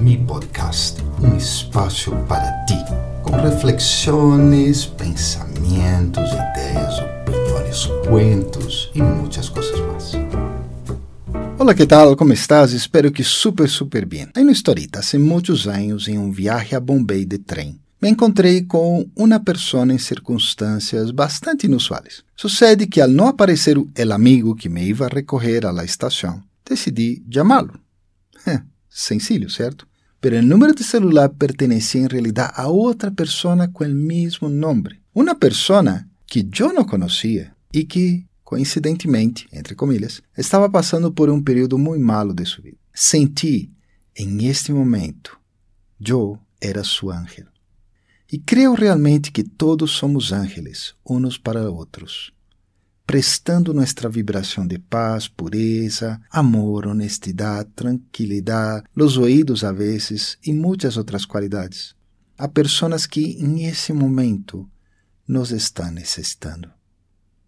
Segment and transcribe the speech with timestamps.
[0.00, 2.74] mi podcast, um espaço para ti,
[3.22, 10.12] com reflexões, pensamentos, ideias, opiniões, cuentos e muitas coisas mais.
[11.58, 12.16] Olá, que tal?
[12.16, 12.72] Como estás?
[12.72, 14.26] Espero que super, super bem.
[14.34, 18.62] Aí no Storita, há muitos anos, em um viagem a Bombay de trem, me encontrei
[18.62, 22.22] com uma pessoa em circunstâncias bastante inusuais.
[22.34, 27.22] Sucede que, ao não aparecer o amigo que me iba a recorrer à estação, decidi
[27.30, 27.78] chamá-lo.
[28.88, 29.89] Sencillo, certo?
[30.20, 35.00] Pero o número de celular pertencia em realidade a outra pessoa com o mesmo nome.
[35.14, 41.42] Uma pessoa que eu não conhecia e que, coincidentemente, entre comilhas, estava passando por um
[41.42, 42.76] período muito malo de sua vida.
[42.92, 43.72] Senti,
[44.14, 45.38] em este momento,
[45.98, 47.46] eu era seu ángel.
[48.30, 52.30] E creio realmente que todos somos ángeles, uns para outros,
[53.10, 60.96] prestando nossa vibração de paz, pureza, amor, honestidade, tranquilidade, los ouídos a vezes e muitas
[60.96, 61.96] outras qualidades
[62.38, 64.70] a pessoas que em esse momento
[65.26, 66.70] nos estão necessitando.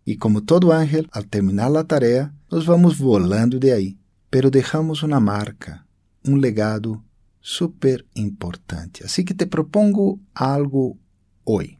[0.04, 3.96] E como todo ángel, ao terminar a tarefa, nos vamos volando de aí,
[4.28, 5.80] pero deixamos uma marca,
[6.26, 7.00] um legado
[7.40, 9.04] super importante.
[9.04, 10.98] Assim que te propongo algo
[11.44, 11.78] hoje.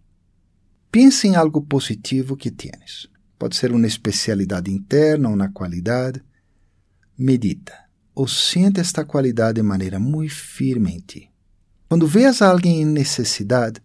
[0.92, 3.10] Pense em algo positivo que tienes.
[3.42, 6.22] Pode ser uma especialidade interna, uma qualidade.
[7.18, 7.76] Medita
[8.14, 11.28] ou sente esta qualidade de maneira muito firme em ti.
[11.88, 13.82] Quando veas alguém em necessidade,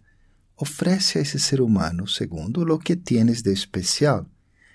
[0.56, 4.24] oferece a esse ser humano, segundo o que tienes de especial.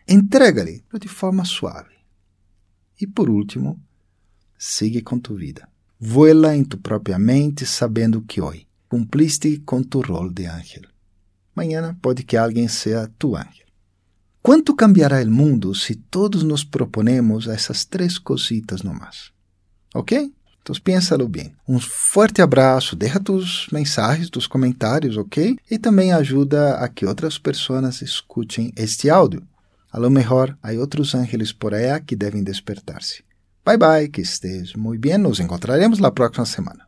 [0.06, 1.96] Entrega-lhe de forma suave.
[3.00, 3.82] E por último,
[4.60, 5.66] sigue com tu vida.
[5.98, 10.84] Vuela em tu própria mente sabendo que hoje cumpliste com tu rol de ángel.
[11.56, 13.64] Amanhã pode que alguém seja tu ángel.
[14.44, 19.32] Quanto cambiará o mundo se todos nos proponemos essas três cositas nomás?
[19.96, 20.34] Ok?
[20.62, 21.56] Então piénsalo bem.
[21.66, 25.56] Um forte abraço, deixa tus mensagens, tus comentários, ok?
[25.72, 29.42] E também ajuda a que outras pessoas escutem este áudio.
[29.90, 33.24] A lo mejor há outros ángeles por aí que devem despertar-se.
[33.66, 35.20] Bye bye, que estés muy bien.
[35.20, 36.82] Nos encontraremos la próxima semana.